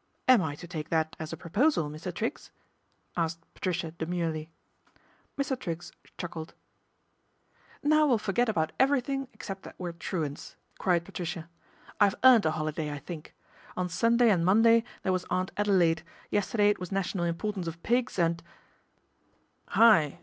[0.28, 2.12] "Am I to take that as a proposal, Mr.
[2.12, 2.50] Triggs?"
[3.16, 4.50] asked Patricia demurely.
[5.38, 5.56] Mr.
[5.56, 6.54] Triggs chuckled."
[7.84, 11.48] Now we'll forget about everything except that we are truants," cried Patricia."
[12.00, 13.32] I've earned a holiday, I think.
[13.76, 18.18] On Sunday and Monday there was Aunt Adelaide, yesterday it was national importance of pigs
[18.18, 18.42] and"
[19.78, 20.18] "Hi!